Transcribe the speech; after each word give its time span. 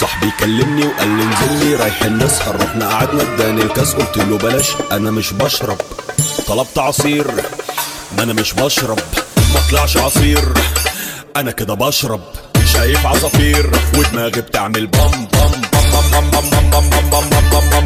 صاحبي 0.00 0.30
كلمني 0.40 0.86
وقال 0.86 1.08
لي 1.08 1.22
انزل 1.22 1.64
لي 1.66 1.74
رايحين 1.76 2.18
نسهر 2.18 2.56
رحنا 2.60 2.88
قعدنا 2.88 3.22
اداني 3.22 3.62
الكاس 3.62 3.94
قلت 3.94 4.16
له 4.16 4.38
بلاش 4.38 4.72
أنا 4.92 5.10
مش 5.10 5.32
بشرب 5.32 5.76
طلبت 6.46 6.78
عصير 6.78 7.26
ما 8.16 8.22
أنا 8.22 8.32
مش 8.32 8.52
بشرب 8.52 8.98
ما 9.54 9.60
طلعش 9.70 9.96
عصير 9.96 10.44
أنا 11.36 11.50
كده 11.50 11.74
بشرب 11.74 12.20
شايف 12.72 13.06
عصافير 13.06 13.70
ودماغي 13.98 14.40
بتعمل 14.40 14.86
بام 14.86 15.10
بام 15.10 15.50
بام 15.72 16.10
بام 16.10 16.30
بام 16.30 16.50
بام 16.50 16.70
بام 16.70 16.90
بام 16.90 17.10
بام 17.10 17.50
بام 17.50 17.70
بام 17.70 17.83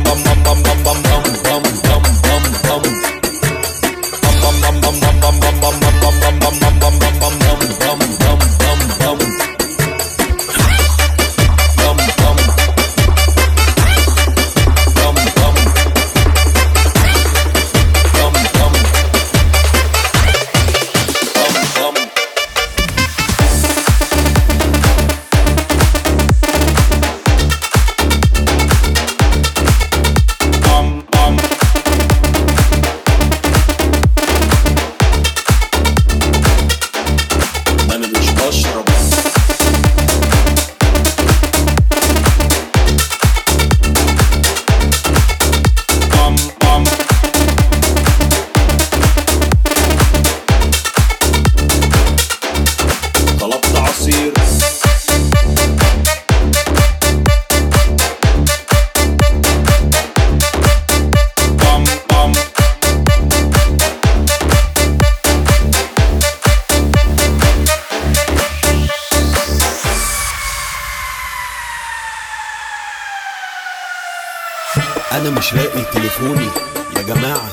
أنا 75.12 75.30
مش 75.30 75.54
لاقي 75.54 75.84
تليفوني. 75.92 76.48
يا 76.96 77.02
جماعة 77.02 77.52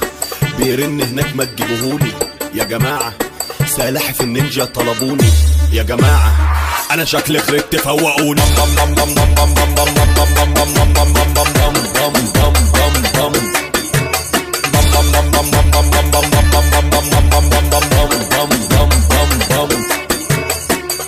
بيرن 0.59 1.01
هناك 1.01 1.35
ما 1.35 1.45
تجيبوهولي. 1.45 2.11
يا 2.53 2.63
جماعة 2.63 3.13
سلاحف 3.67 4.21
النينجا 4.21 4.65
طلبوني. 4.65 5.29
يا 5.71 5.83
جماعة 5.83 6.33
أنا 6.91 7.05
شكلي 7.05 7.39
خرجت 7.39 7.75
فوقوني 7.75 8.41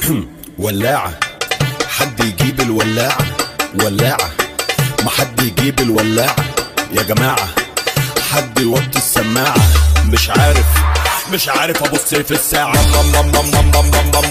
ولاعة 0.58 1.20
حد 1.88 2.20
يجيب 2.20 2.62
الولاعة؟ 2.62 3.18
ولاعة. 3.84 4.37
ما 5.08 5.14
حد 5.14 5.40
يجيب 5.42 5.80
الولاعة 5.80 6.36
يا 6.92 7.04
جماعة 7.04 7.48
حد 8.32 8.60
يوطي 8.60 8.98
السماعة 8.98 9.56
مش 10.06 10.30
عارف 10.30 10.66
مش 11.34 11.50
عارف 11.50 11.84
ابص 11.84 12.16
في 12.16 12.32
الساعة 12.32 12.74
بم 12.74 13.32
بم 13.32 13.32
بم 13.32 13.72
بم 13.72 13.92
بم 13.92 14.28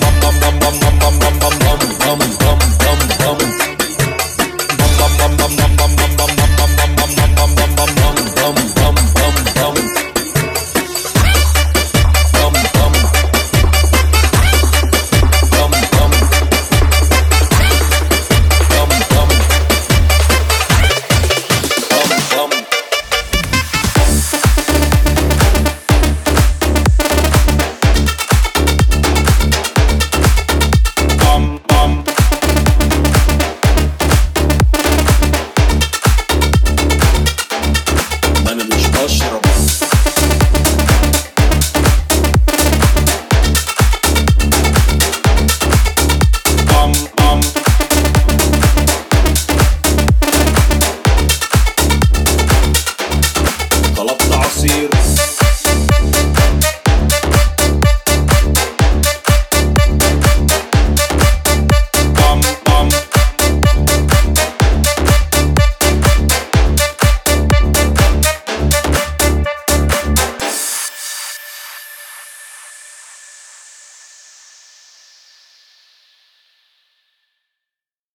طلبت 53.96 54.32
عصير. 54.32 54.95